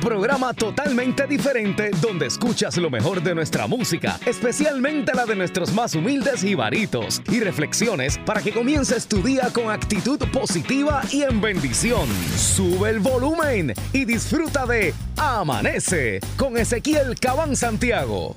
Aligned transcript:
programa 0.00 0.54
totalmente 0.54 1.26
diferente 1.26 1.90
donde 2.00 2.26
escuchas 2.26 2.76
lo 2.78 2.90
mejor 2.90 3.22
de 3.22 3.34
nuestra 3.34 3.66
música, 3.66 4.18
especialmente 4.26 5.12
la 5.14 5.26
de 5.26 5.36
nuestros 5.36 5.72
más 5.72 5.94
humildes 5.94 6.42
y 6.42 6.54
varitos, 6.54 7.22
y 7.30 7.40
reflexiones 7.40 8.18
para 8.18 8.42
que 8.42 8.52
comiences 8.52 9.06
tu 9.06 9.22
día 9.22 9.50
con 9.52 9.70
actitud 9.70 10.18
positiva 10.32 11.02
y 11.12 11.22
en 11.22 11.40
bendición. 11.40 12.08
Sube 12.36 12.90
el 12.90 13.00
volumen 13.00 13.74
y 13.92 14.04
disfruta 14.04 14.66
de 14.66 14.94
Amanece 15.16 16.20
con 16.36 16.56
Ezequiel 16.56 17.18
Cabán 17.20 17.54
Santiago. 17.54 18.36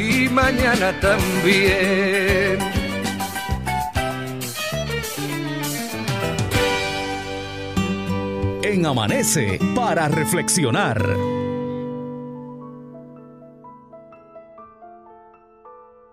y 0.00 0.28
mañana 0.28 0.98
también. 1.00 2.58
En 8.62 8.86
Amanece 8.86 9.58
para 9.74 10.08
reflexionar. 10.08 10.98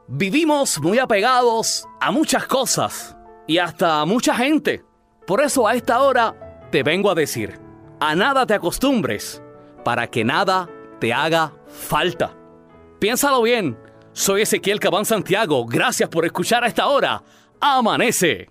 Vivimos 0.10 0.80
muy 0.82 1.00
apegados 1.00 1.88
a 2.02 2.12
muchas 2.12 2.46
cosas 2.48 3.16
y 3.46 3.60
hasta 3.60 4.02
a 4.02 4.06
mucha 4.06 4.36
gente. 4.36 4.84
Por 5.26 5.42
eso 5.42 5.68
a 5.68 5.76
esta 5.76 6.02
hora 6.02 6.68
te 6.72 6.84
vengo 6.84 7.12
a 7.12 7.16
decir, 7.16 7.60
a 8.00 8.16
nada 8.16 8.46
te 8.46 8.54
acostumbres 8.54 9.42
para 9.86 10.08
que 10.08 10.24
nada 10.24 10.70
te 11.00 11.14
haga 11.14 11.54
falta. 11.68 12.34
Piénsalo 13.00 13.42
bien. 13.44 13.78
Soy 14.14 14.42
Ezequiel 14.42 14.80
Cabán 14.80 15.06
Santiago. 15.06 15.66
Gracias 15.66 16.10
por 16.10 16.26
escuchar 16.26 16.64
a 16.64 16.68
esta 16.68 16.88
hora. 16.88 17.24
Amanece. 17.60 18.50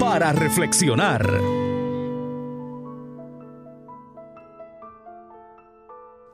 Para 0.00 0.32
reflexionar. 0.32 1.24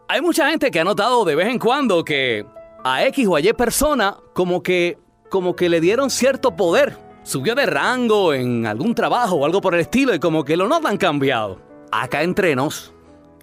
Hay 0.08 0.22
mucha 0.22 0.48
gente 0.48 0.70
que 0.70 0.80
ha 0.80 0.84
notado 0.84 1.24
de 1.26 1.34
vez 1.34 1.48
en 1.48 1.58
cuando 1.58 2.02
que 2.02 2.46
a 2.82 3.04
X 3.06 3.26
o 3.28 3.38
Y 3.38 3.52
persona 3.52 4.16
como 4.32 4.62
que 4.62 4.98
como 5.28 5.54
que 5.54 5.68
le 5.68 5.80
dieron 5.80 6.08
cierto 6.08 6.56
poder. 6.56 6.96
Subió 7.22 7.54
de 7.54 7.66
rango 7.66 8.32
en 8.32 8.66
algún 8.66 8.94
trabajo 8.94 9.36
o 9.36 9.44
algo 9.44 9.60
por 9.60 9.74
el 9.74 9.80
estilo 9.80 10.14
y 10.14 10.18
como 10.18 10.42
que 10.42 10.56
lo 10.56 10.66
notan 10.66 10.96
cambiado. 10.96 11.60
Acá 11.92 12.22
entre 12.22 12.56
nos, 12.56 12.94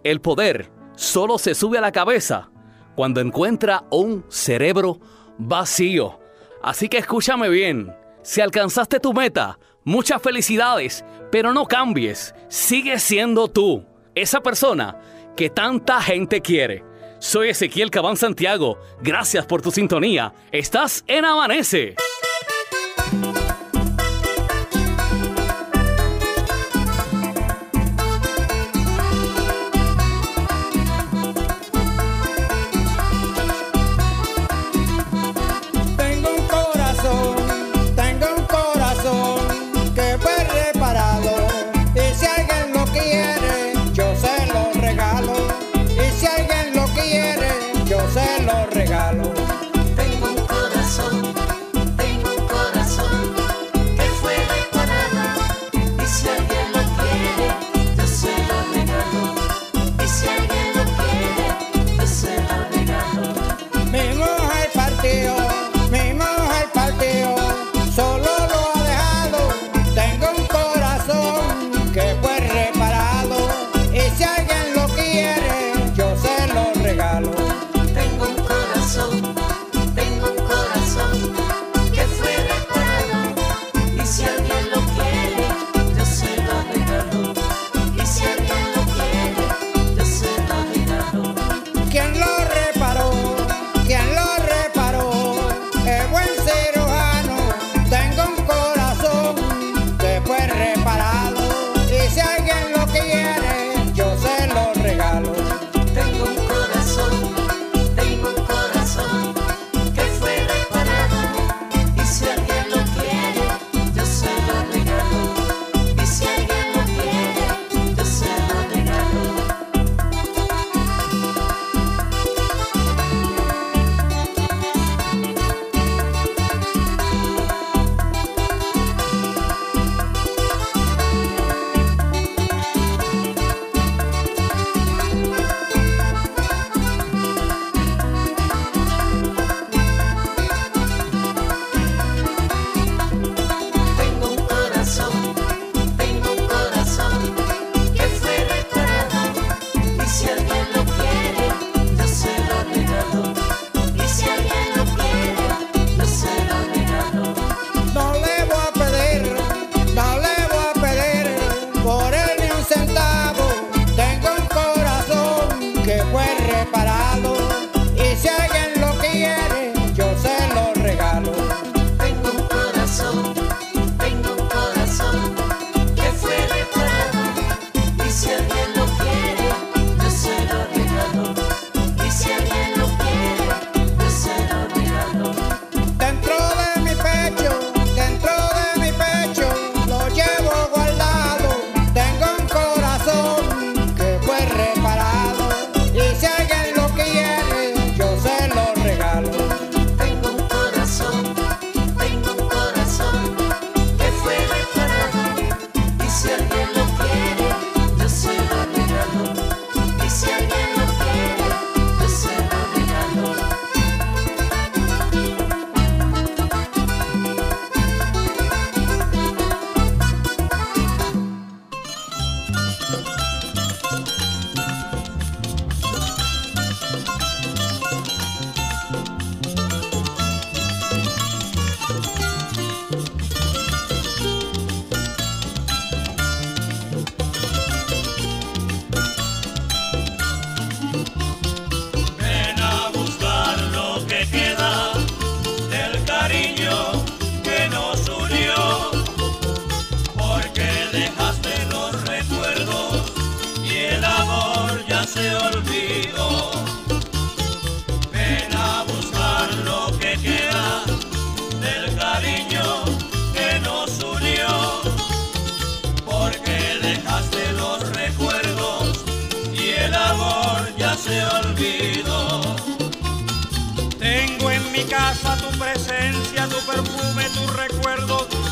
el 0.03 0.21
poder 0.21 0.71
solo 0.95 1.37
se 1.37 1.53
sube 1.53 1.77
a 1.77 1.81
la 1.81 1.91
cabeza 1.91 2.49
cuando 2.95 3.21
encuentra 3.21 3.83
un 3.91 4.25
cerebro 4.27 4.99
vacío. 5.37 6.19
Así 6.63 6.89
que 6.89 6.97
escúchame 6.97 7.47
bien, 7.49 7.93
si 8.23 8.41
alcanzaste 8.41 8.99
tu 8.99 9.13
meta, 9.13 9.57
muchas 9.87 10.21
felicidades, 10.21 11.05
pero 11.31 11.53
no 11.53 11.65
cambies, 11.65 12.35
sigue 12.49 12.99
siendo 12.99 13.47
tú, 13.47 13.85
esa 14.15 14.41
persona 14.41 14.97
que 15.37 15.49
tanta 15.49 16.01
gente 16.01 16.41
quiere. 16.41 16.83
Soy 17.19 17.49
Ezequiel 17.49 17.89
Cabán 17.89 18.17
Santiago, 18.17 18.77
gracias 19.01 19.45
por 19.45 19.61
tu 19.61 19.71
sintonía, 19.71 20.33
estás 20.51 21.05
en 21.07 21.23
Amanece. 21.23 21.95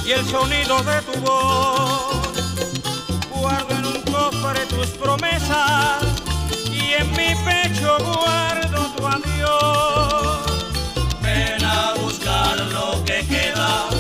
Y 0.05 0.11
el 0.11 0.25
sonido 0.25 0.83
de 0.83 1.01
tu 1.01 1.19
voz. 1.21 2.29
Guardo 3.31 3.75
en 3.75 3.85
un 3.85 4.01
cofre 4.03 4.65
tus 4.67 4.87
promesas 4.89 6.03
y 6.71 6.93
en 6.93 7.09
mi 7.11 7.33
pecho 7.43 7.97
guardo 7.99 8.85
tu 8.95 9.07
adiós. 9.07 10.45
Ven 11.21 11.63
a 11.63 11.93
buscar 11.99 12.57
lo 12.71 13.03
que 13.03 13.25
queda 13.25 13.94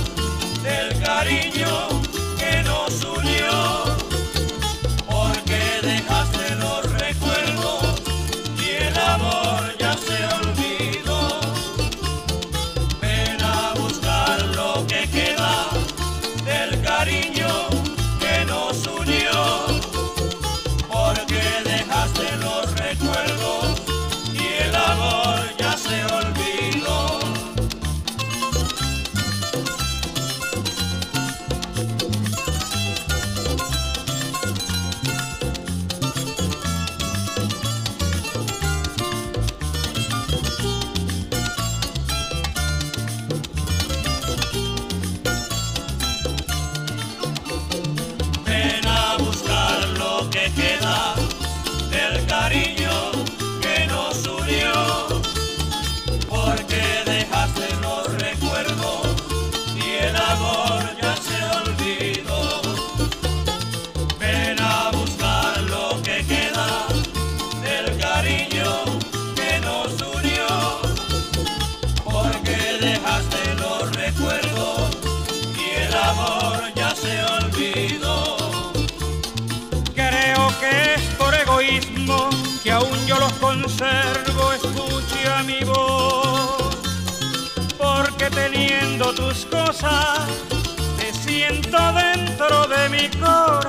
dentro 93.07 93.64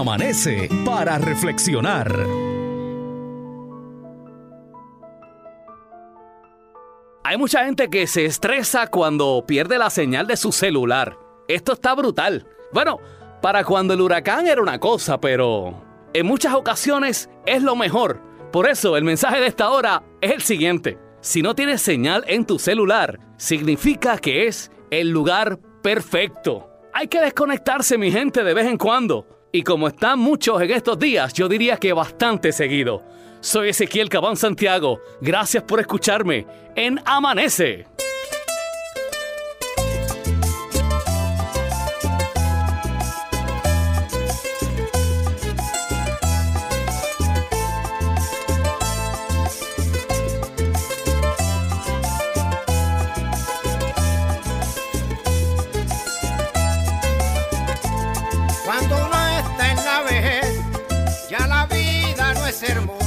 Amanece 0.00 0.70
para 0.82 1.18
reflexionar. 1.18 2.10
Hay 7.22 7.36
mucha 7.36 7.66
gente 7.66 7.90
que 7.90 8.06
se 8.06 8.24
estresa 8.24 8.86
cuando 8.86 9.44
pierde 9.46 9.76
la 9.76 9.90
señal 9.90 10.26
de 10.26 10.38
su 10.38 10.52
celular. 10.52 11.18
Esto 11.48 11.74
está 11.74 11.94
brutal. 11.94 12.46
Bueno, 12.72 12.98
para 13.42 13.62
cuando 13.62 13.92
el 13.92 14.00
huracán 14.00 14.46
era 14.46 14.62
una 14.62 14.80
cosa, 14.80 15.20
pero 15.20 15.84
en 16.14 16.24
muchas 16.24 16.54
ocasiones 16.54 17.28
es 17.44 17.62
lo 17.62 17.76
mejor. 17.76 18.22
Por 18.52 18.70
eso 18.70 18.96
el 18.96 19.04
mensaje 19.04 19.38
de 19.38 19.48
esta 19.48 19.68
hora 19.68 20.02
es 20.22 20.30
el 20.30 20.40
siguiente. 20.40 20.98
Si 21.20 21.42
no 21.42 21.54
tienes 21.54 21.82
señal 21.82 22.24
en 22.26 22.46
tu 22.46 22.58
celular, 22.58 23.20
significa 23.36 24.16
que 24.16 24.46
es 24.46 24.72
el 24.90 25.10
lugar 25.10 25.58
perfecto. 25.82 26.70
Hay 26.94 27.08
que 27.08 27.20
desconectarse, 27.20 27.98
mi 27.98 28.10
gente, 28.10 28.42
de 28.42 28.54
vez 28.54 28.66
en 28.66 28.78
cuando. 28.78 29.39
Y 29.52 29.62
como 29.62 29.88
están 29.88 30.18
muchos 30.18 30.62
en 30.62 30.70
estos 30.70 30.98
días, 30.98 31.32
yo 31.32 31.48
diría 31.48 31.76
que 31.76 31.92
bastante 31.92 32.52
seguido. 32.52 33.02
Soy 33.40 33.70
Ezequiel 33.70 34.08
Cabán 34.08 34.36
Santiago. 34.36 35.00
Gracias 35.20 35.64
por 35.64 35.80
escucharme 35.80 36.46
en 36.76 37.00
Amanece. 37.04 37.86
Cuando 62.60 62.99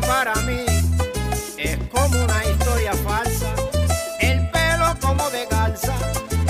para 0.00 0.34
mí 0.42 0.64
es 1.56 1.78
como 1.92 2.24
una 2.24 2.44
historia 2.44 2.92
falsa. 3.04 3.54
De 5.30 5.46
calza, 5.46 5.94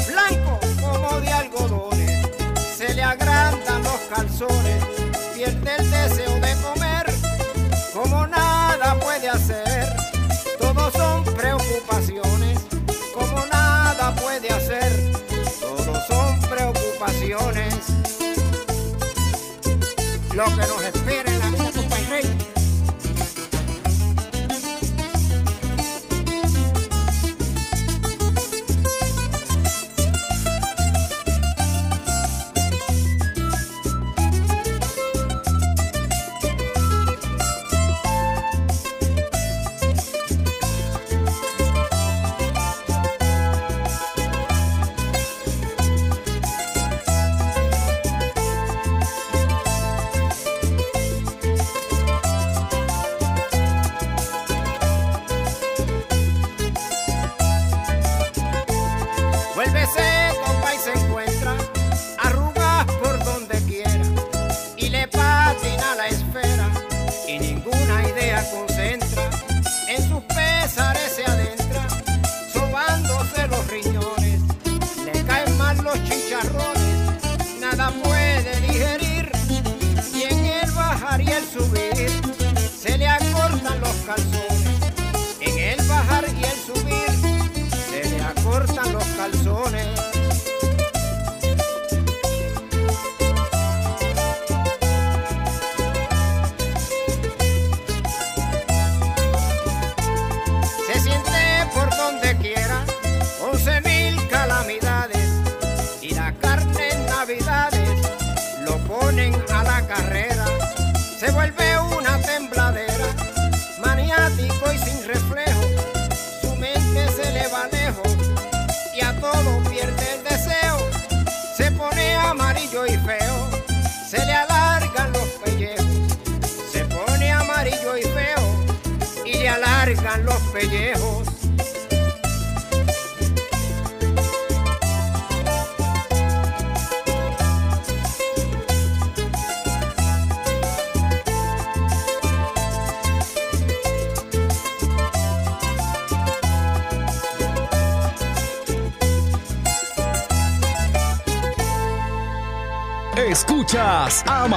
blanco 0.08 0.58
como 0.80 1.20
de 1.20 1.28
algodones, 1.28 2.26
se 2.78 2.94
le 2.94 3.02
agrandan 3.02 3.82
los 3.82 4.00
calzones, 4.08 4.84
pierde 5.34 5.76
el 5.76 5.90
deseo 5.90 6.34
de 6.36 6.54
comer, 6.62 7.04
como 7.92 8.26
nada 8.26 8.98
puede 9.00 9.28
hacer, 9.28 9.94
todos 10.58 10.94
son 10.94 11.24
preocupaciones, 11.34 12.58
como 13.12 13.44
nada 13.52 14.14
puede 14.14 14.48
hacer, 14.48 15.12
todos 15.60 16.06
son 16.06 16.40
preocupaciones. 16.48 17.74
Lo 20.34 20.44
que 20.44 20.66
nos 20.68 20.84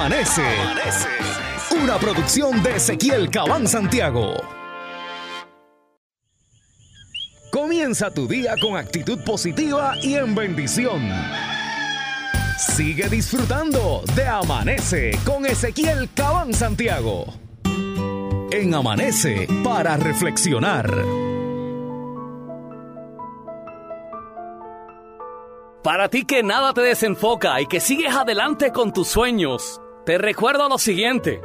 Amanece. 0.04 0.42
Una 1.82 1.96
producción 1.96 2.62
de 2.62 2.76
Ezequiel 2.76 3.30
Cabán 3.30 3.66
Santiago. 3.66 4.34
Comienza 7.50 8.10
tu 8.10 8.28
día 8.28 8.54
con 8.60 8.76
actitud 8.76 9.18
positiva 9.24 9.94
y 10.02 10.16
en 10.16 10.34
bendición. 10.34 11.10
Sigue 12.58 13.08
disfrutando 13.08 14.02
de 14.14 14.26
Amanece 14.26 15.18
con 15.24 15.46
Ezequiel 15.46 16.10
Cabán 16.14 16.52
Santiago. 16.52 17.24
En 18.50 18.74
Amanece 18.74 19.48
para 19.64 19.96
reflexionar. 19.96 20.92
Para 25.82 26.10
ti 26.10 26.26
que 26.26 26.42
nada 26.42 26.74
te 26.74 26.82
desenfoca 26.82 27.58
y 27.62 27.66
que 27.66 27.80
sigues 27.80 28.14
adelante 28.14 28.70
con 28.70 28.92
tus 28.92 29.08
sueños, 29.08 29.80
te 30.04 30.18
recuerdo 30.18 30.68
lo 30.68 30.78
siguiente. 30.78 31.40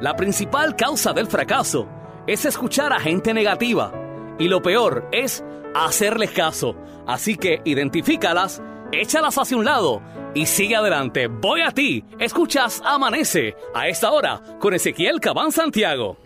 La 0.00 0.16
principal 0.16 0.76
causa 0.76 1.12
del 1.12 1.26
fracaso 1.26 1.88
es 2.26 2.44
escuchar 2.44 2.92
a 2.92 3.00
gente 3.00 3.34
negativa 3.34 3.92
y 4.38 4.48
lo 4.48 4.62
peor 4.62 5.08
es 5.12 5.44
hacerles 5.74 6.30
caso. 6.30 6.76
Así 7.06 7.36
que 7.36 7.60
identifícalas, 7.64 8.62
échalas 8.92 9.36
hacia 9.36 9.56
un 9.56 9.64
lado 9.64 10.00
y 10.34 10.46
sigue 10.46 10.76
adelante. 10.76 11.26
Voy 11.26 11.60
a 11.60 11.70
ti. 11.70 12.04
Escuchas 12.18 12.80
Amanece 12.84 13.56
a 13.74 13.88
esta 13.88 14.10
hora 14.10 14.40
con 14.58 14.72
Ezequiel 14.72 15.20
Cabán 15.20 15.52
Santiago. 15.52 16.16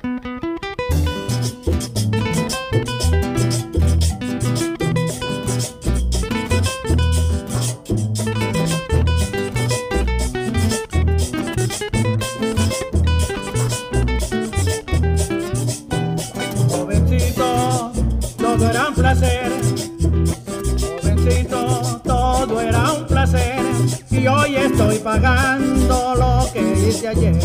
Pagando 25.03 26.15
lo 26.15 26.53
que 26.53 26.61
hice 26.61 27.09
ayer. 27.09 27.37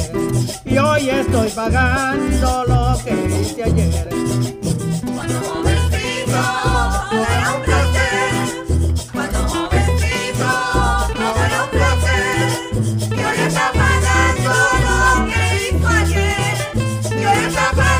Y 0.66 0.78
hoy 0.78 1.10
estoy 1.10 1.50
pagando 1.50 2.64
lo 2.66 2.98
que 3.04 3.14
hice 3.42 3.64
ayer. 3.64 4.10
Cuando 5.16 5.40
jovencito, 5.42 6.42
todo 7.10 7.26
era 7.36 7.54
un 7.56 7.62
placer. 7.64 8.32
Cuando 9.12 9.40
jovencito, 9.48 10.50
todo 11.16 11.40
era 11.46 11.64
un 11.64 11.70
placer. 11.70 12.48
Y 13.10 13.24
hoy 13.24 13.40
está 13.48 13.72
pagando 13.74 14.54
lo 14.86 15.00
que 15.26 15.42
hizo 15.70 15.88
ayer. 15.88 16.56
Y 17.12 17.26
hoy 17.26 17.46
está 17.48 17.72
pagando 17.72 17.97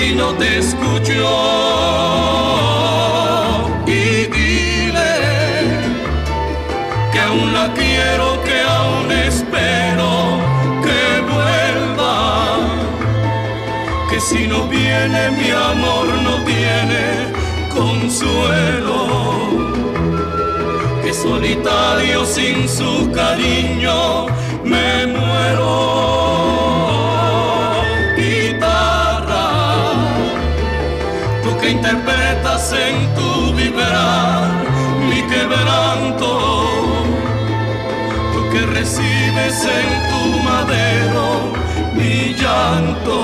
si 0.00 0.14
no 0.14 0.28
te 0.40 0.58
escucho. 0.58 1.28
Y 3.86 4.02
dile 4.36 5.12
que 7.12 7.20
aún 7.28 7.52
la 7.52 7.66
quiero, 7.74 8.26
que 8.46 8.58
aún 8.78 9.06
espero 9.28 10.10
que 10.84 11.00
vuelva. 11.32 12.14
Que 14.10 14.18
si 14.28 14.46
no 14.52 14.60
viene 14.68 15.22
mi 15.38 15.50
amor, 15.72 16.06
no 16.26 16.34
viene 16.52 17.04
consuelo. 17.78 18.98
Que 21.02 21.12
solitario 21.12 22.24
sin 22.24 22.56
su 22.66 23.12
cariño 23.12 24.26
me 24.64 25.06
muero. 25.14 26.29
Interpretas 31.90 32.72
en 32.72 33.14
tu 33.14 33.54
vibrar 33.54 34.48
mi 35.08 35.22
quebranto, 35.22 36.64
tú 38.32 38.50
que 38.52 38.66
recibes 38.66 39.64
en 39.64 39.88
tu 40.10 40.22
madero 40.48 41.52
mi 41.94 42.34
llanto. 42.34 43.18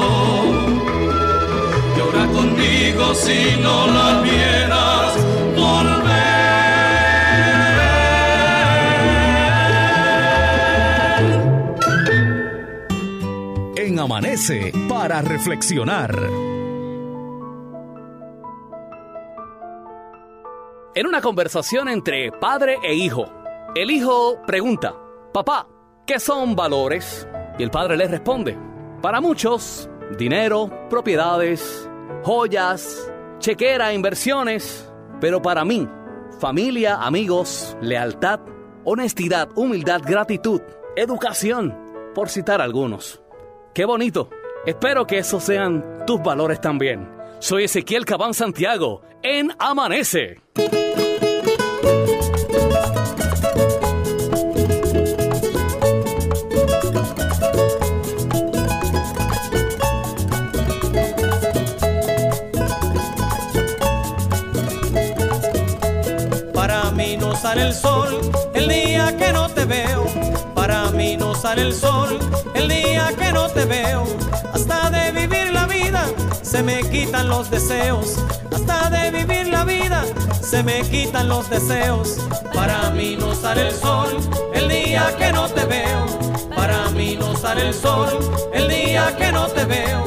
Llora 1.96 2.26
conmigo 2.26 3.14
si 3.14 3.56
no 3.62 3.86
la 3.86 4.20
vieras 4.22 5.14
volver. 5.56 6.26
Amanece 13.98 14.72
para 14.88 15.20
reflexionar. 15.20 16.45
En 20.96 21.06
una 21.06 21.20
conversación 21.20 21.90
entre 21.90 22.32
padre 22.32 22.78
e 22.82 22.94
hijo, 22.94 23.30
el 23.74 23.90
hijo 23.90 24.40
pregunta, 24.46 24.94
papá, 25.30 25.68
¿qué 26.06 26.18
son 26.18 26.56
valores? 26.56 27.28
Y 27.58 27.64
el 27.64 27.70
padre 27.70 27.98
le 27.98 28.08
responde, 28.08 28.56
para 29.02 29.20
muchos, 29.20 29.90
dinero, 30.16 30.70
propiedades, 30.88 31.86
joyas, 32.22 33.12
chequera, 33.40 33.92
inversiones, 33.92 34.90
pero 35.20 35.42
para 35.42 35.66
mí, 35.66 35.86
familia, 36.40 36.94
amigos, 37.02 37.76
lealtad, 37.82 38.40
honestidad, 38.84 39.50
humildad, 39.54 40.00
gratitud, 40.02 40.62
educación, 40.96 41.76
por 42.14 42.30
citar 42.30 42.62
algunos. 42.62 43.22
Qué 43.74 43.84
bonito. 43.84 44.30
Espero 44.64 45.06
que 45.06 45.18
esos 45.18 45.44
sean 45.44 46.06
tus 46.06 46.22
valores 46.22 46.58
también. 46.58 47.06
Soy 47.38 47.64
Ezequiel 47.64 48.06
Cabán 48.06 48.32
Santiago 48.32 49.02
en 49.22 49.52
Amanece. 49.58 50.40
El 67.66 67.74
sol 67.74 68.20
el 68.54 68.68
día 68.68 69.16
que 69.16 69.32
no 69.32 69.48
te 69.48 69.64
veo. 69.64 70.06
Para 70.54 70.90
mí 70.90 71.16
no 71.16 71.34
sale 71.34 71.62
el 71.62 71.74
sol 71.74 72.18
el 72.54 72.68
día 72.68 73.12
que 73.18 73.32
no 73.32 73.48
te 73.48 73.64
veo. 73.64 74.04
Hasta 74.52 74.90
de 74.90 75.12
vivir 75.12 75.55
se 76.46 76.62
me 76.62 76.80
quitan 76.88 77.28
los 77.28 77.50
deseos. 77.50 78.16
Hasta 78.54 78.88
de 78.90 79.10
vivir 79.10 79.48
la 79.48 79.64
vida 79.64 80.04
se 80.40 80.62
me 80.62 80.80
quitan 80.82 81.28
los 81.28 81.50
deseos. 81.50 82.18
Para 82.54 82.90
mí 82.90 83.16
no 83.18 83.34
sale 83.34 83.68
el 83.68 83.74
sol 83.74 84.16
el 84.54 84.68
día 84.68 85.12
que 85.18 85.32
no 85.32 85.48
te 85.48 85.64
veo. 85.64 86.06
Para 86.54 86.88
mí 86.90 87.16
no 87.18 87.36
sale 87.36 87.68
el 87.68 87.74
sol 87.74 88.08
el 88.52 88.68
día 88.68 89.14
que 89.18 89.32
no 89.32 89.48
te 89.48 89.64
veo. 89.64 90.04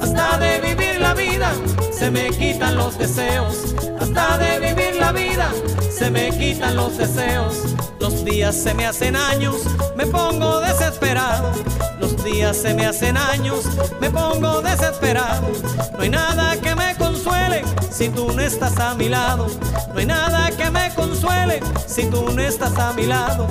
Hasta 0.00 0.38
de 0.38 0.60
vivir 0.60 1.00
la 1.00 1.14
vida 1.14 1.52
se 1.92 2.10
me 2.10 2.30
quitan 2.30 2.76
los 2.76 2.98
deseos. 2.98 3.74
Hasta 4.00 4.38
de 4.38 4.58
vivir 4.60 4.96
la 4.98 5.12
vida 5.12 5.52
se 5.90 6.10
me 6.10 6.30
quitan 6.30 6.74
los 6.74 6.96
deseos. 6.96 7.74
Los 8.22 8.30
días 8.30 8.54
se 8.54 8.72
me 8.72 8.86
hacen 8.86 9.16
años, 9.16 9.56
me 9.96 10.06
pongo 10.06 10.60
desesperado. 10.60 11.50
Los 11.98 12.22
días 12.22 12.56
se 12.56 12.72
me 12.72 12.86
hacen 12.86 13.16
años, 13.16 13.64
me 14.00 14.12
pongo 14.12 14.62
desesperado. 14.62 15.48
No 15.96 16.02
hay 16.02 16.08
nada 16.08 16.56
que 16.60 16.72
me 16.76 16.94
consuele 16.94 17.64
si 17.90 18.10
tú 18.10 18.30
no 18.32 18.40
estás 18.40 18.78
a 18.78 18.94
mi 18.94 19.08
lado. 19.08 19.48
No 19.92 19.98
hay 19.98 20.06
nada 20.06 20.52
que 20.52 20.70
me 20.70 20.94
consuele 20.94 21.58
si 21.84 22.04
tú 22.04 22.30
no 22.30 22.40
estás 22.40 22.78
a 22.78 22.92
mi 22.92 23.06
lado. 23.06 23.48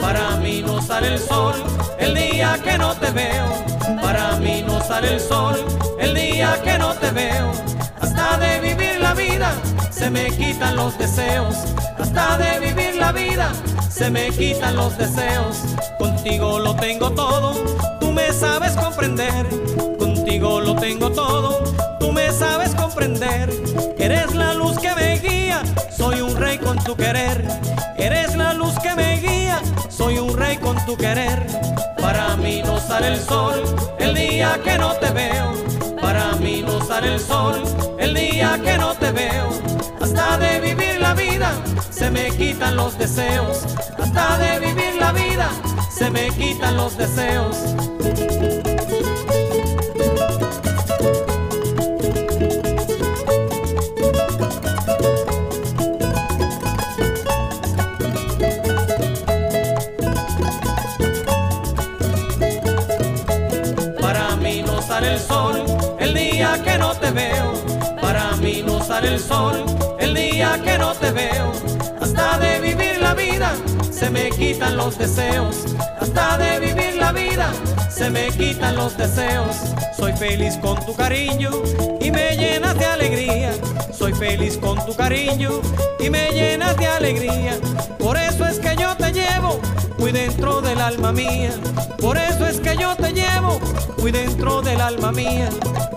Para 0.00 0.36
mí 0.36 0.62
no 0.62 0.80
sale 0.80 1.14
el 1.14 1.18
sol 1.18 1.54
el 1.98 2.14
día 2.14 2.60
que 2.62 2.78
no 2.78 2.94
te 2.94 3.10
veo. 3.10 3.48
Para 4.00 4.36
mí 4.36 4.62
no 4.64 4.80
sale 4.84 5.14
el 5.14 5.20
sol 5.20 5.56
el 5.98 6.14
día 6.14 6.60
que 6.62 6.78
no 6.78 6.94
te 6.94 7.10
veo. 7.10 7.50
Hasta 8.00 8.38
de 8.38 8.60
vivir 8.60 9.00
la 9.00 9.14
vida 9.14 9.52
se 9.90 10.08
me 10.10 10.30
quitan 10.30 10.76
los 10.76 10.96
deseos. 10.96 11.56
Hasta 11.98 12.38
de 12.38 12.60
vivir 12.60 12.91
la 13.02 13.10
vida 13.10 13.52
se 13.90 14.10
me 14.10 14.30
quitan 14.30 14.76
los 14.76 14.96
deseos. 14.96 15.56
Contigo 15.98 16.60
lo 16.60 16.76
tengo 16.76 17.10
todo, 17.10 17.52
tú 17.98 18.12
me 18.12 18.32
sabes 18.32 18.72
comprender. 18.76 19.44
Contigo 19.98 20.60
lo 20.60 20.76
tengo 20.76 21.10
todo, 21.10 21.64
tú 21.98 22.12
me 22.12 22.30
sabes 22.30 22.76
comprender. 22.76 23.50
Eres 23.98 24.36
la 24.36 24.54
luz 24.54 24.78
que 24.78 24.94
me 24.94 25.18
guía, 25.18 25.62
soy 25.96 26.20
un 26.20 26.36
rey 26.36 26.58
con 26.58 26.76
tu 26.84 26.94
querer. 26.94 27.44
Eres 27.96 28.36
la 28.36 28.54
luz 28.54 28.74
que 28.78 28.94
me 28.94 29.16
guía, 29.16 29.60
soy 29.88 30.18
un 30.18 30.36
rey 30.36 30.56
con 30.58 30.76
tu 30.86 30.96
querer. 30.96 31.44
Para 32.00 32.36
mí 32.36 32.62
no 32.64 32.78
sale 32.78 33.08
el 33.08 33.20
sol 33.20 33.64
el 33.98 34.14
día 34.14 34.60
que 34.62 34.78
no 34.78 34.92
te 34.94 35.10
veo. 35.10 35.71
El 36.44 37.20
sol 37.20 37.62
el 37.98 38.14
día 38.14 38.60
que 38.62 38.76
no 38.76 38.94
te 38.94 39.12
veo. 39.12 39.48
Hasta 40.00 40.38
de 40.38 40.60
vivir 40.60 41.00
la 41.00 41.14
vida 41.14 41.52
se 41.90 42.10
me 42.10 42.30
quitan 42.30 42.74
los 42.74 42.98
deseos. 42.98 43.64
Hasta 43.98 44.38
de 44.38 44.58
vivir 44.58 44.96
la 44.98 45.12
vida 45.12 45.48
se 45.90 46.10
me 46.10 46.30
quitan 46.30 46.76
los 46.76 46.96
deseos. 46.96 48.61
El 69.04 69.18
sol 69.18 69.64
el 69.98 70.14
día 70.14 70.60
que 70.64 70.78
no 70.78 70.92
te 70.94 71.10
veo. 71.10 71.52
Hasta 72.00 72.38
de 72.38 72.60
vivir 72.60 72.98
la 73.00 73.14
vida 73.14 73.54
se 73.90 74.10
me 74.10 74.30
quitan 74.30 74.76
los 74.76 74.98
deseos. 74.98 75.64
Hasta 76.00 76.38
de 76.38 76.60
vivir 76.60 76.96
la 76.96 77.12
vida 77.12 77.52
se 77.90 78.10
me 78.10 78.28
quitan 78.30 78.76
los 78.76 78.96
deseos. 78.96 79.56
Soy 79.96 80.12
feliz 80.14 80.56
con 80.58 80.84
tu 80.84 80.94
cariño 80.94 81.50
y 82.00 82.10
me 82.10 82.36
llenas 82.36 82.78
de 82.78 82.84
alegría. 82.84 83.52
Soy 83.92 84.12
feliz 84.12 84.58
con 84.58 84.84
tu 84.84 84.94
cariño 84.94 85.60
y 85.98 86.10
me 86.10 86.30
llenas 86.32 86.76
de 86.76 86.86
alegría. 86.86 87.56
Por 87.98 88.16
eso 88.16 88.46
es 88.46 88.58
que 88.58 88.76
yo 88.76 88.96
te 88.96 89.12
llevo 89.12 89.60
muy 90.02 90.10
dentro 90.10 90.60
del 90.60 90.80
alma 90.80 91.12
mía. 91.12 91.52
Por 92.00 92.18
eso 92.18 92.44
es 92.44 92.58
que 92.58 92.76
yo 92.76 92.96
te 92.96 93.12
llevo 93.12 93.60
muy 93.98 94.10
dentro 94.10 94.60
del 94.60 94.80
alma 94.80 95.12
mía. 95.12 95.48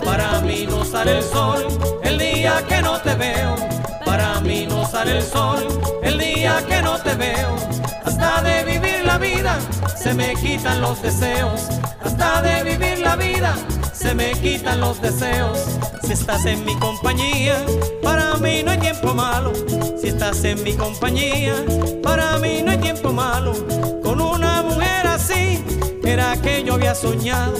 Para 0.04 0.40
mí 0.42 0.64
no 0.64 0.84
sale 0.84 1.18
el 1.18 1.24
sol 1.24 1.66
el 2.04 2.16
día 2.16 2.64
que 2.68 2.80
no 2.82 3.00
te 3.00 3.16
veo. 3.16 3.56
Para 4.04 4.40
mí 4.42 4.64
no 4.64 4.86
sale 4.88 5.18
el 5.18 5.24
sol 5.24 5.66
el 6.04 6.18
día 6.18 6.64
que 6.68 6.80
no 6.82 7.02
te 7.02 7.16
veo. 7.16 7.56
Hasta 8.04 8.42
de 8.42 8.64
vivir 8.64 9.04
la 9.04 9.18
vida 9.18 9.58
se 9.96 10.14
me 10.14 10.36
quitan 10.36 10.80
los 10.80 11.02
deseos. 11.02 11.62
Hasta 12.04 12.42
de 12.42 12.62
vivir 12.62 13.00
la 13.00 13.16
vida 13.16 13.56
se 13.92 14.14
me 14.14 14.30
quitan 14.34 14.78
los 14.78 15.02
deseos. 15.02 15.58
Si 16.04 16.12
estás 16.12 16.46
en 16.46 16.64
mi 16.64 16.76
compañía, 16.78 17.56
para 18.04 18.34
mí 18.34 18.62
no 18.62 18.70
hay 18.70 18.78
tiempo 18.78 19.12
malo. 19.14 19.52
Si 20.00 20.06
estás 20.06 20.44
en 20.44 20.62
mi 20.62 20.74
compañía, 20.74 21.56
para 22.04 22.38
mí 22.38 22.62
no 22.62 22.70
hay 22.70 22.78
tiempo 22.78 23.12
malo. 23.12 23.95
Con 24.16 24.28
una 24.36 24.62
mujer 24.62 25.06
así, 25.06 25.62
era 26.02 26.40
que 26.40 26.64
yo 26.64 26.74
había 26.74 26.94
soñado. 26.94 27.52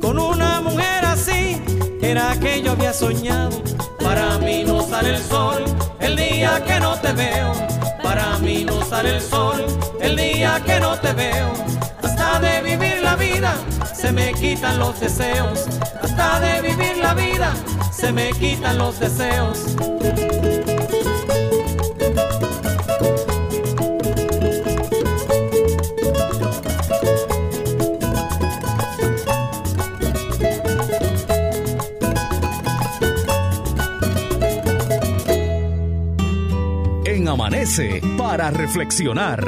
Con 0.00 0.16
una 0.16 0.60
mujer 0.60 1.04
así, 1.04 1.60
era 2.00 2.38
que 2.38 2.62
yo 2.62 2.70
había 2.70 2.92
soñado. 2.92 3.60
Para 3.98 4.38
mí 4.38 4.62
no 4.62 4.86
sale 4.86 5.16
el 5.16 5.20
sol 5.20 5.64
el 5.98 6.14
día 6.14 6.62
que 6.64 6.78
no 6.78 6.94
te 7.00 7.12
veo. 7.14 7.52
Para 8.00 8.38
mí 8.38 8.64
no 8.64 8.84
sale 8.84 9.16
el 9.16 9.20
sol 9.20 9.66
el 10.00 10.14
día 10.14 10.62
que 10.64 10.78
no 10.78 10.96
te 11.00 11.12
veo. 11.14 11.52
Hasta 12.00 12.38
de 12.38 12.62
vivir 12.62 13.02
la 13.02 13.16
vida 13.16 13.56
se 13.92 14.12
me 14.12 14.32
quitan 14.34 14.78
los 14.78 15.00
deseos. 15.00 15.66
Hasta 16.00 16.38
de 16.38 16.62
vivir 16.62 16.98
la 16.98 17.14
vida 17.14 17.52
se 17.90 18.12
me 18.12 18.30
quitan 18.34 18.78
los 18.78 19.00
deseos. 19.00 19.64
Para 38.16 38.52
reflexionar. 38.52 39.44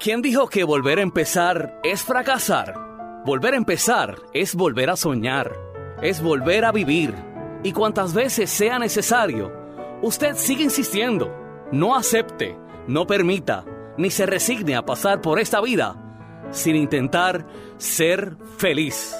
¿Quién 0.00 0.22
dijo 0.22 0.48
que 0.48 0.64
volver 0.64 0.98
a 0.98 1.02
empezar 1.02 1.78
es 1.82 2.02
fracasar? 2.02 2.74
Volver 3.26 3.52
a 3.52 3.58
empezar 3.58 4.16
es 4.32 4.54
volver 4.54 4.88
a 4.88 4.96
soñar, 4.96 5.52
es 6.00 6.22
volver 6.22 6.64
a 6.64 6.72
vivir. 6.72 7.14
Y 7.62 7.72
cuantas 7.72 8.14
veces 8.14 8.48
sea 8.48 8.78
necesario, 8.78 9.52
usted 10.00 10.34
sigue 10.36 10.64
insistiendo. 10.64 11.30
No 11.72 11.94
acepte, 11.94 12.56
no 12.86 13.06
permita, 13.06 13.66
ni 13.98 14.08
se 14.08 14.24
resigne 14.24 14.76
a 14.76 14.86
pasar 14.86 15.20
por 15.20 15.38
esta 15.38 15.60
vida 15.60 15.94
sin 16.52 16.74
intentar 16.74 17.46
ser 17.76 18.34
feliz. 18.56 19.14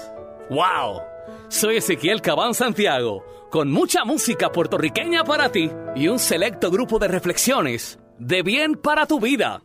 ¡Wow! 0.49 1.03
Soy 1.49 1.77
Ezequiel 1.77 2.23
Cabán 2.23 2.55
Santiago, 2.55 3.25
con 3.53 3.71
mucha 3.71 4.07
música 4.07 4.51
puertorriqueña 4.51 5.25
para 5.25 5.53
ti 5.53 5.71
y 5.95 6.09
un 6.09 6.19
selecto 6.19 6.71
grupo 6.71 6.99
de 6.99 7.07
reflexiones 7.07 7.99
de 8.19 8.43
bien 8.43 8.77
para 8.77 9.05
tu 9.05 9.21
vida. 9.21 9.63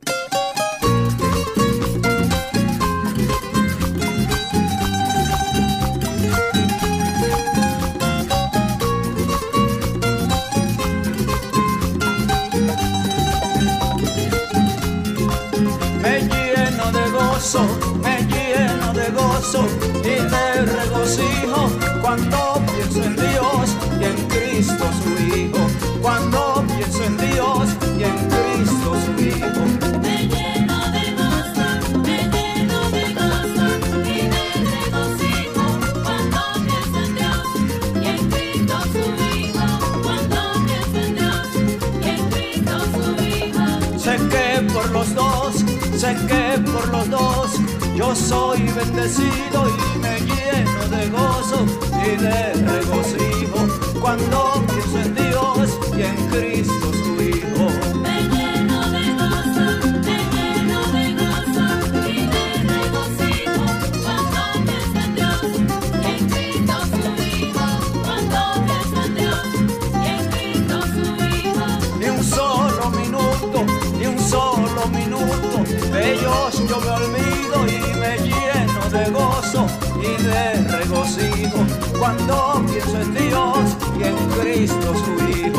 me 16.02 16.20
lleno 16.20 16.92
de 16.92 17.10
gozo, 17.12 17.62
me 18.04 18.18
lleno 18.24 18.94
de 18.94 19.10
gozo 19.12 19.66
y 20.04 20.10
de 20.10 20.66
regocijo 20.66 21.87
yo 47.96 48.14
soy 48.16 48.62
bendecido 48.74 49.68
y 49.70 50.00
me 50.00 50.20
lleno 50.20 50.88
de 50.90 51.10
gozo 51.10 51.66
y 52.04 52.18
de 52.18 52.54
regocijo. 52.54 54.00
Cuando 54.02 54.62
pienso 54.68 55.00
en 55.00 55.16
Dios 55.16 55.80
y 55.98 56.02
en 56.02 56.16
Cristo 56.28 56.87
cuando 82.08 82.64
pienso 82.72 83.02
en 83.02 83.14
Dios 83.16 83.78
y 84.00 84.04
en 84.04 84.16
Cristo 84.40 84.94
su 84.96 85.30
Hijo. 85.30 85.57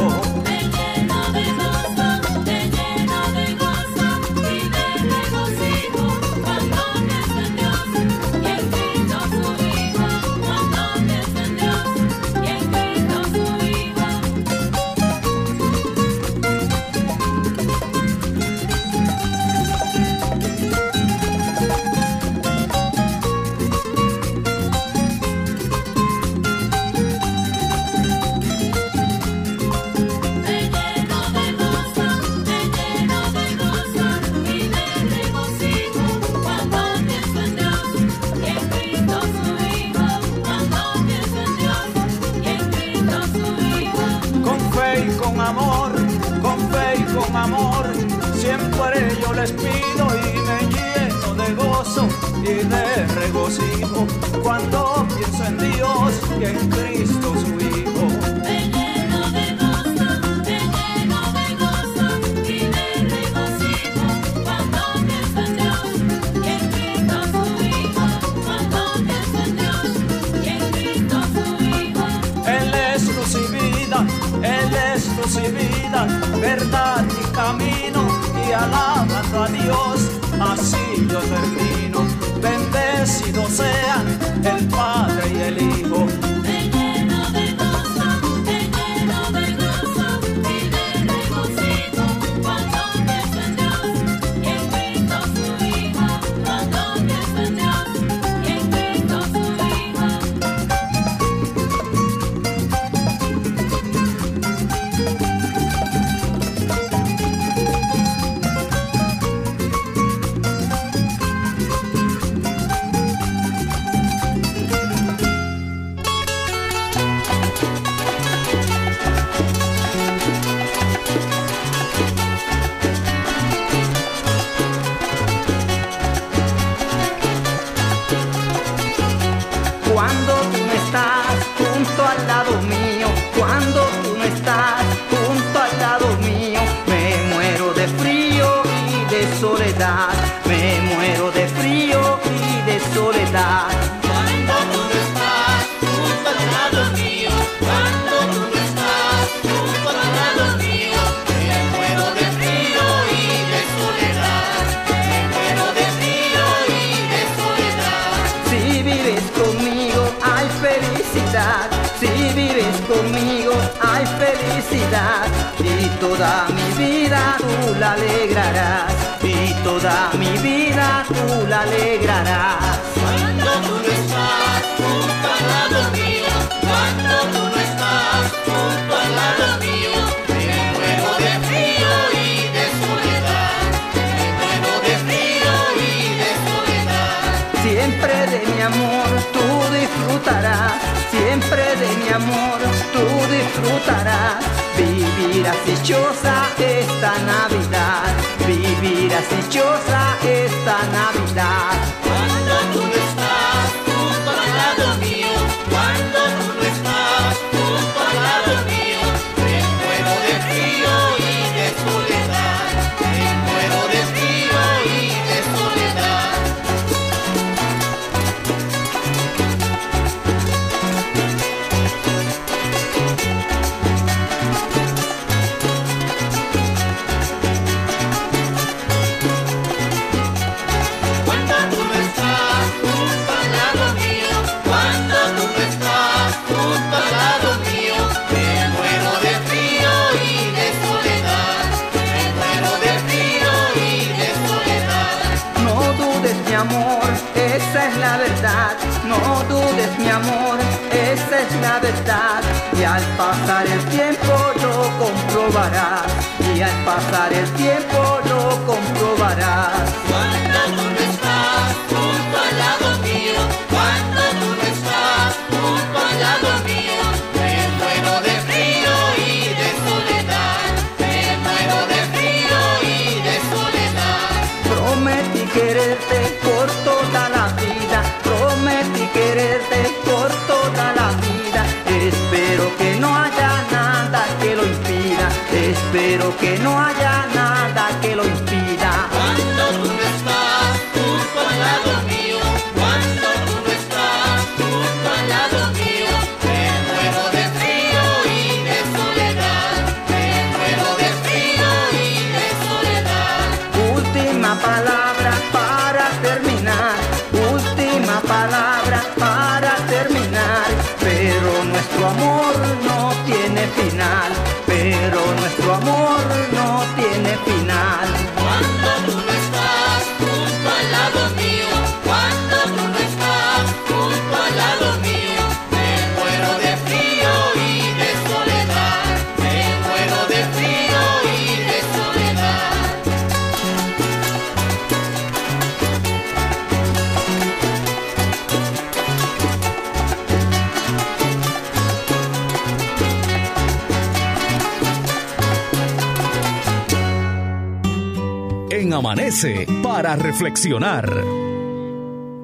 para 349.82 350.16
reflexionar. 350.16 351.08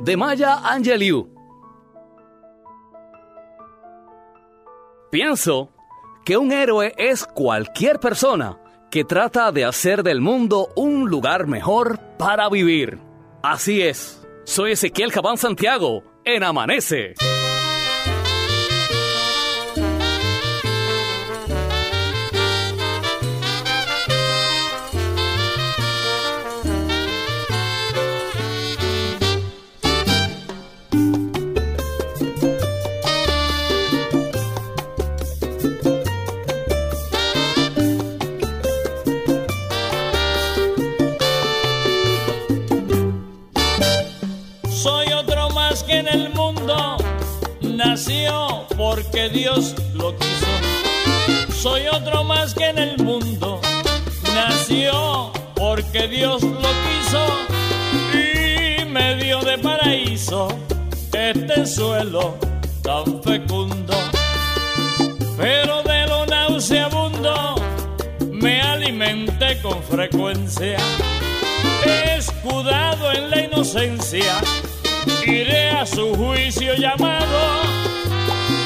De 0.02 0.16
Maya 0.16 0.56
Angelou. 0.64 1.28
Pienso 5.10 5.70
que 6.24 6.36
un 6.36 6.52
héroe 6.52 6.92
es 6.96 7.24
cualquier 7.24 8.00
persona 8.00 8.58
que 8.90 9.04
trata 9.04 9.52
de 9.52 9.64
hacer 9.64 10.02
del 10.02 10.20
mundo 10.20 10.68
un 10.76 11.08
lugar 11.08 11.46
mejor 11.46 11.98
para 12.18 12.48
vivir. 12.48 12.98
Así 13.42 13.82
es. 13.82 14.26
Soy 14.44 14.72
Ezequiel 14.72 15.12
Cabán 15.12 15.36
Santiago 15.36 16.02
en 16.24 16.42
Amanece. 16.42 17.14
nació 47.86 48.66
porque 48.76 49.28
Dios 49.28 49.74
lo 49.94 50.16
quiso. 50.16 51.54
Soy 51.54 51.82
otro 51.86 52.24
más 52.24 52.54
que 52.54 52.68
en 52.68 52.78
el 52.78 52.98
mundo 52.98 53.60
nació 54.34 55.32
porque 55.54 56.08
Dios 56.08 56.42
lo 56.42 56.70
quiso 56.86 57.22
y 58.12 58.84
me 58.86 59.16
dio 59.16 59.40
de 59.40 59.58
paraíso 59.58 60.48
este 61.12 61.66
suelo 61.66 62.36
tan 62.82 63.22
fecundo. 63.22 63.94
Pero 65.36 65.82
de 65.82 66.06
lo 66.06 66.26
nauseabundo 66.26 67.54
me 68.32 68.60
alimenté 68.62 69.60
con 69.62 69.82
frecuencia, 69.82 70.78
escudado 72.16 73.12
en 73.12 73.30
la 73.30 73.40
inocencia 73.42 74.40
iré 75.26 75.70
a 75.70 75.86
su 75.86 76.14
juicio 76.14 76.74
llamado 76.74 77.62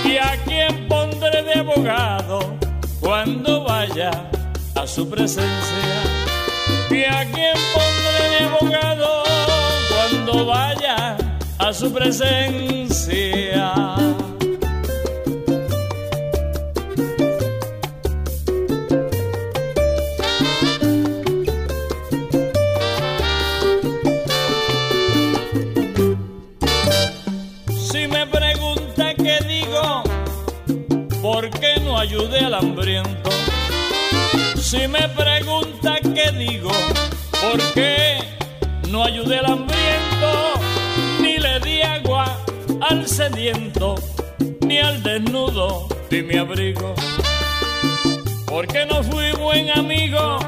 y 0.05 0.17
a 0.17 0.37
quien 0.45 0.89
pondré 0.89 1.43
de 1.43 1.61
abogado 1.61 2.57
cuando 3.01 3.65
vaya 3.65 4.11
a 4.75 4.87
su 4.87 5.09
presencia. 5.09 6.03
Y 6.91 7.05
a 7.05 7.25
quien 7.31 7.55
pondré 7.75 8.29
de 8.31 8.39
abogado 8.47 9.23
cuando 9.91 10.47
vaya 10.47 11.17
a 11.59 11.73
su 11.73 11.93
presencia. 11.93 13.73
Al 32.39 32.55
hambriento? 32.55 33.31
Si 34.61 34.87
me 34.89 35.09
pregunta 35.11 35.97
qué 36.03 36.31
digo, 36.37 36.71
¿por 37.31 37.61
qué 37.75 38.19
no 38.89 39.05
ayudé 39.05 39.39
al 39.39 39.47
hambriento? 39.47 40.53
Ni 41.21 41.39
le 41.39 41.61
di 41.61 41.83
agua 41.83 42.37
al 42.81 43.07
sediento, 43.07 43.95
ni 44.61 44.79
al 44.79 45.03
desnudo 45.03 45.89
di 46.11 46.23
mi 46.23 46.37
abrigo. 46.37 46.95
Porque 48.47 48.87
no 48.87 49.03
fui 49.03 49.31
buen 49.33 49.71
amigo 49.71 50.39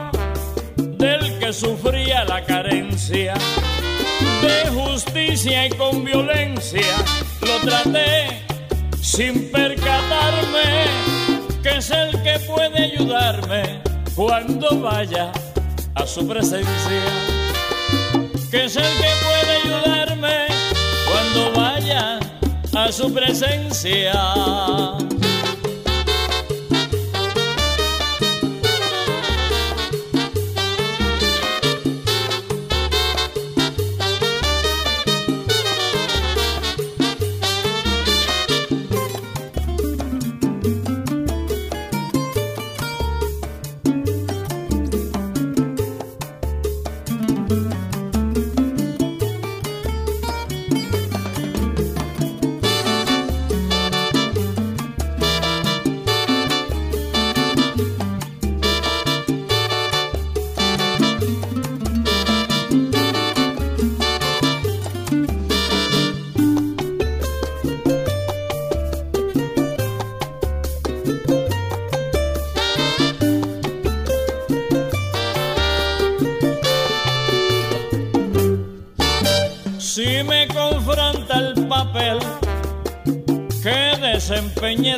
del 0.77 1.39
que 1.39 1.53
sufría 1.53 2.25
la 2.25 2.45
carencia 2.45 3.35
de 4.43 4.71
justicia 4.71 5.67
y 5.67 5.71
con 5.71 6.05
violencia 6.05 6.97
lo 7.41 7.59
traté 7.61 8.43
sin 9.01 9.51
percatarme 9.51 11.10
que 11.63 11.77
es 11.77 11.91
el 11.91 12.11
que 12.23 12.39
puede 12.41 12.85
ayudarme 12.85 13.83
cuando 14.15 14.81
vaya 14.81 15.33
a 15.95 16.07
su 16.07 16.27
presencia. 16.27 16.67
Que 18.51 18.65
es 18.65 18.77
el 18.77 18.83
que 18.83 19.11
puede 19.23 19.57
ayudarme 19.65 20.47
cuando 21.07 21.53
vaya 21.61 22.19
a 22.75 22.93
su 22.93 23.13
presencia. 23.13 24.13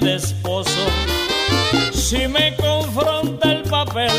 De 0.01 0.14
esposo, 0.16 0.86
si 1.93 2.26
me 2.28 2.55
confronta 2.57 3.53
el 3.53 3.62
papel 3.62 4.11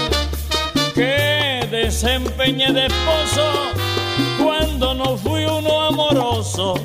que 0.94 1.68
desempeñé 1.72 2.72
de 2.72 2.86
esposo, 2.86 3.46
cuando 4.44 4.94
no 4.94 5.18
fui 5.18 5.46
uno 5.46 5.82
amoroso, 5.82 6.76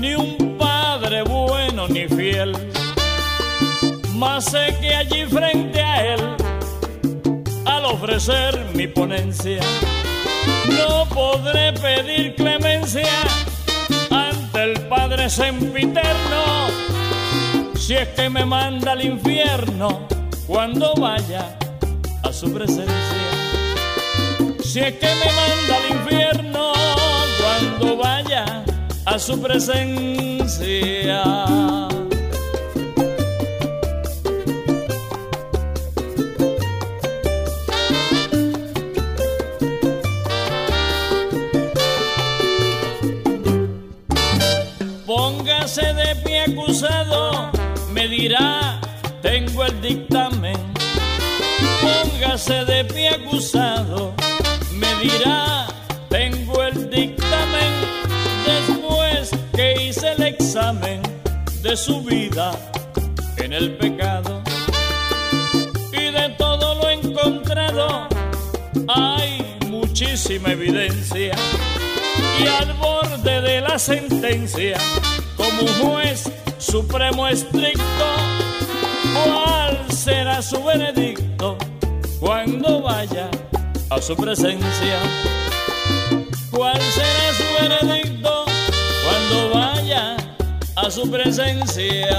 ni 0.00 0.14
un 0.14 0.56
padre 0.58 1.22
bueno 1.22 1.88
ni 1.88 2.06
fiel, 2.08 2.52
más 4.14 4.44
sé 4.44 4.76
que 4.80 4.94
allí 4.94 5.24
frente 5.26 5.80
a 5.80 6.14
él, 6.14 6.36
al 7.64 7.84
ofrecer 7.84 8.58
mi 8.74 8.86
ponencia, 8.86 9.60
no 10.68 11.06
podré 11.06 11.72
pedir 11.72 12.34
clemencia 12.36 13.08
ante 14.10 14.62
el 14.62 14.80
Padre 14.88 15.28
sempiterno 15.28 16.99
si 17.90 17.96
es 17.96 18.06
que 18.10 18.30
me 18.30 18.44
manda 18.44 18.92
al 18.92 19.04
infierno 19.04 20.06
cuando 20.46 20.94
vaya 20.94 21.58
a 22.22 22.32
su 22.32 22.54
presencia. 22.54 22.94
Si 24.62 24.78
es 24.78 24.92
que 24.92 25.08
me 25.08 25.26
manda 25.32 25.76
al 25.76 25.90
infierno 25.96 26.72
cuando 27.40 27.96
vaya 27.96 28.62
a 29.06 29.18
su 29.18 29.42
presencia. 29.42 31.24
Acusado, 53.30 54.12
me 54.72 54.94
dirá, 54.96 55.66
tengo 56.08 56.64
el 56.64 56.90
dictamen. 56.90 57.72
Después 58.44 59.30
que 59.54 59.84
hice 59.84 60.12
el 60.12 60.22
examen 60.24 61.00
de 61.62 61.76
su 61.76 62.02
vida 62.02 62.50
en 63.36 63.52
el 63.52 63.76
pecado 63.76 64.42
y 65.92 66.10
de 66.10 66.28
todo 66.38 66.74
lo 66.74 66.90
encontrado, 66.90 68.08
hay 68.88 69.58
muchísima 69.68 70.50
evidencia 70.50 71.34
y 72.40 72.46
al 72.48 72.72
borde 72.74 73.40
de 73.42 73.60
la 73.60 73.78
sentencia, 73.78 74.76
como 75.36 75.68
juez 75.80 76.24
supremo 76.58 77.28
estricto, 77.28 78.06
¿cuál 79.14 79.78
será 79.92 80.42
su 80.42 80.62
veredicto 80.64 81.56
cuando 82.20 82.82
vaya 82.82 83.30
a 83.88 84.00
su 84.00 84.14
presencia? 84.14 84.98
¿Cuál 86.50 86.80
será 86.80 87.32
su 87.32 87.88
veredicto 87.88 88.44
cuando 89.04 89.50
vaya 89.54 90.16
a 90.76 90.90
su 90.90 91.10
presencia? 91.10 92.18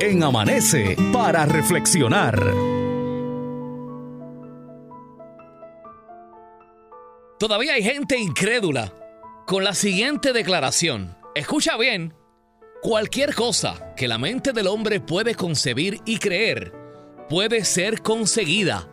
En 0.00 0.22
Amanece 0.22 0.96
para 1.12 1.46
reflexionar. 1.46 2.71
Todavía 7.42 7.74
hay 7.74 7.82
gente 7.82 8.16
incrédula 8.16 8.94
con 9.48 9.64
la 9.64 9.74
siguiente 9.74 10.32
declaración. 10.32 11.16
Escucha 11.34 11.76
bien. 11.76 12.14
Cualquier 12.82 13.34
cosa 13.34 13.92
que 13.96 14.06
la 14.06 14.16
mente 14.16 14.52
del 14.52 14.68
hombre 14.68 15.00
puede 15.00 15.34
concebir 15.34 16.00
y 16.04 16.18
creer 16.18 16.72
puede 17.28 17.64
ser 17.64 18.00
conseguida. 18.00 18.88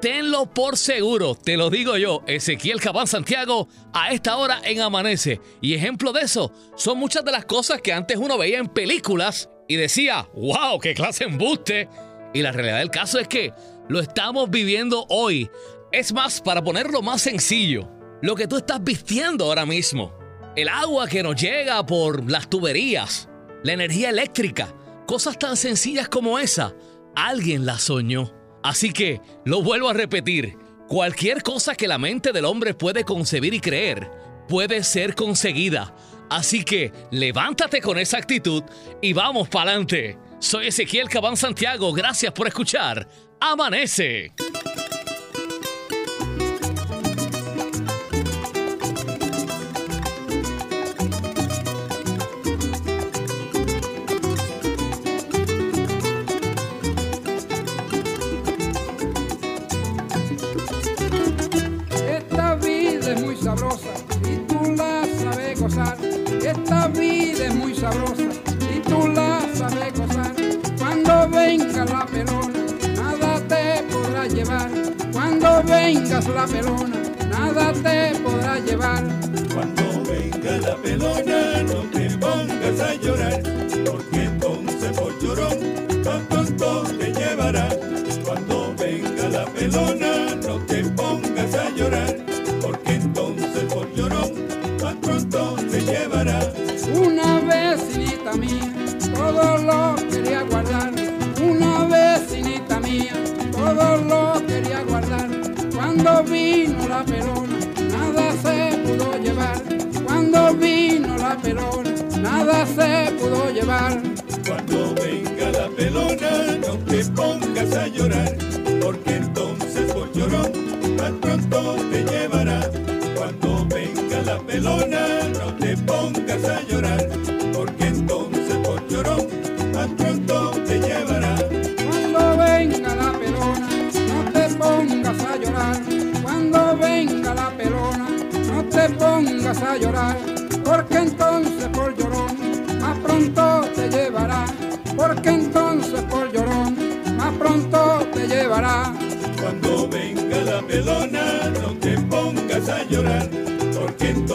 Tenlo 0.00 0.46
por 0.46 0.78
seguro, 0.78 1.34
te 1.34 1.58
lo 1.58 1.68
digo 1.68 1.98
yo, 1.98 2.22
Ezequiel 2.26 2.80
Cabán 2.80 3.06
Santiago, 3.06 3.68
a 3.92 4.12
esta 4.12 4.38
hora 4.38 4.62
en 4.64 4.80
Amanece. 4.80 5.42
Y 5.60 5.74
ejemplo 5.74 6.14
de 6.14 6.22
eso 6.22 6.52
son 6.76 6.96
muchas 6.96 7.22
de 7.22 7.32
las 7.32 7.44
cosas 7.44 7.82
que 7.82 7.92
antes 7.92 8.16
uno 8.16 8.38
veía 8.38 8.60
en 8.60 8.68
películas 8.68 9.50
y 9.68 9.76
decía, 9.76 10.26
wow, 10.34 10.80
qué 10.80 10.94
clase 10.94 11.24
embuste. 11.24 11.90
Y 12.32 12.40
la 12.40 12.50
realidad 12.50 12.78
del 12.78 12.90
caso 12.90 13.18
es 13.18 13.28
que 13.28 13.52
lo 13.88 14.00
estamos 14.00 14.48
viviendo 14.48 15.04
hoy. 15.10 15.50
Es 15.94 16.12
más, 16.12 16.40
para 16.40 16.60
ponerlo 16.60 17.02
más 17.02 17.22
sencillo, 17.22 17.88
lo 18.20 18.34
que 18.34 18.48
tú 18.48 18.56
estás 18.56 18.82
vistiendo 18.82 19.44
ahora 19.44 19.64
mismo, 19.64 20.12
el 20.56 20.68
agua 20.68 21.06
que 21.06 21.22
nos 21.22 21.40
llega 21.40 21.86
por 21.86 22.28
las 22.28 22.50
tuberías, 22.50 23.28
la 23.62 23.74
energía 23.74 24.10
eléctrica, 24.10 24.74
cosas 25.06 25.38
tan 25.38 25.56
sencillas 25.56 26.08
como 26.08 26.40
esa, 26.40 26.74
alguien 27.14 27.64
la 27.64 27.78
soñó. 27.78 28.34
Así 28.64 28.92
que, 28.92 29.20
lo 29.44 29.62
vuelvo 29.62 29.88
a 29.88 29.92
repetir, 29.92 30.58
cualquier 30.88 31.44
cosa 31.44 31.76
que 31.76 31.86
la 31.86 31.98
mente 31.98 32.32
del 32.32 32.46
hombre 32.46 32.74
puede 32.74 33.04
concebir 33.04 33.54
y 33.54 33.60
creer, 33.60 34.10
puede 34.48 34.82
ser 34.82 35.14
conseguida. 35.14 35.94
Así 36.28 36.64
que 36.64 36.90
levántate 37.12 37.80
con 37.80 37.98
esa 37.98 38.18
actitud 38.18 38.64
y 39.00 39.12
vamos 39.12 39.48
para 39.48 39.70
adelante. 39.70 40.18
Soy 40.40 40.66
Ezequiel 40.66 41.08
Cabán 41.08 41.36
Santiago, 41.36 41.92
gracias 41.92 42.32
por 42.32 42.48
escuchar. 42.48 43.08
Amanece. 43.38 44.32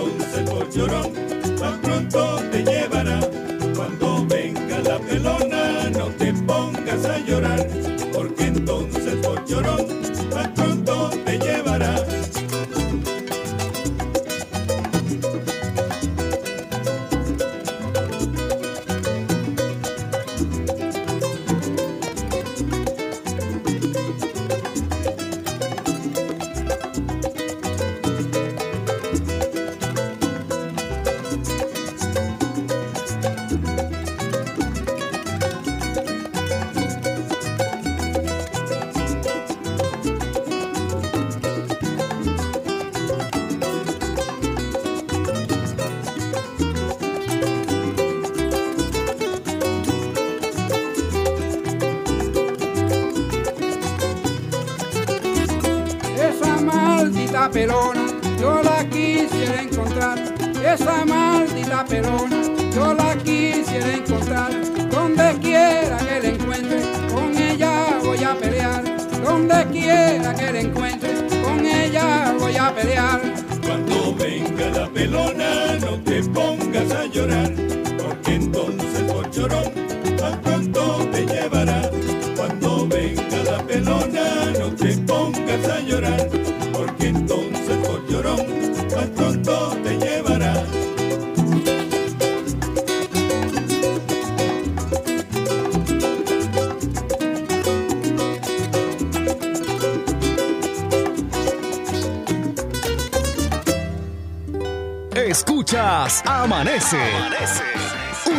entonces 0.07 0.49
por 0.49 0.69
llorón, 0.69 1.13
tan 1.57 1.81
pronto 1.81 2.48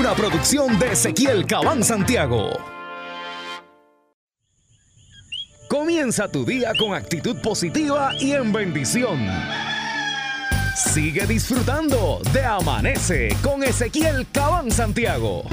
una 0.01 0.15
producción 0.15 0.79
de 0.79 0.93
Ezequiel 0.93 1.47
Cabán 1.47 1.85
Santiago. 1.85 2.49
Comienza 5.69 6.27
tu 6.27 6.47
día 6.47 6.73
con 6.79 6.95
actitud 6.95 7.37
positiva 7.43 8.13
y 8.19 8.33
en 8.33 8.51
bendición. 8.51 9.29
Sigue 10.75 11.27
disfrutando 11.27 12.23
de 12.33 12.43
Amanece 12.43 13.29
con 13.43 13.63
Ezequiel 13.63 14.27
Cabán 14.33 14.71
Santiago. 14.71 15.45